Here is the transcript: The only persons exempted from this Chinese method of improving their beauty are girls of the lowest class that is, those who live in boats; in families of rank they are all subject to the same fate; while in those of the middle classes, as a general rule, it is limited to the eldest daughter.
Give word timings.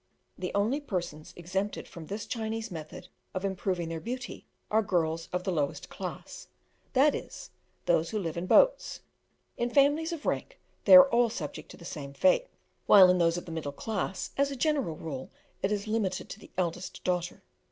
The 0.35 0.51
only 0.55 0.79
persons 0.79 1.31
exempted 1.35 1.87
from 1.87 2.07
this 2.07 2.25
Chinese 2.25 2.71
method 2.71 3.07
of 3.35 3.45
improving 3.45 3.89
their 3.89 3.99
beauty 3.99 4.47
are 4.71 4.81
girls 4.81 5.29
of 5.31 5.43
the 5.43 5.51
lowest 5.51 5.89
class 5.89 6.47
that 6.93 7.13
is, 7.13 7.51
those 7.85 8.09
who 8.09 8.17
live 8.17 8.35
in 8.35 8.47
boats; 8.47 9.01
in 9.57 9.69
families 9.69 10.11
of 10.11 10.25
rank 10.25 10.59
they 10.85 10.95
are 10.95 11.07
all 11.11 11.29
subject 11.29 11.69
to 11.69 11.77
the 11.77 11.85
same 11.85 12.13
fate; 12.13 12.47
while 12.87 13.11
in 13.11 13.19
those 13.19 13.37
of 13.37 13.45
the 13.45 13.51
middle 13.51 13.71
classes, 13.71 14.31
as 14.39 14.49
a 14.49 14.55
general 14.55 14.95
rule, 14.95 15.29
it 15.61 15.71
is 15.71 15.85
limited 15.85 16.29
to 16.29 16.39
the 16.39 16.49
eldest 16.57 17.03
daughter. 17.03 17.43